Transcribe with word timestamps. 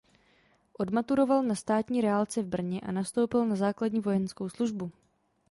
Odmaturoval 0.79 1.43
na 1.43 1.55
státní 1.55 2.01
reálce 2.01 2.43
v 2.43 2.47
Brně 2.47 2.81
a 2.81 2.91
nastoupil 2.91 3.45
na 3.45 3.55
základní 3.55 3.99
vojenskou 3.99 4.49
službu. 4.49 4.91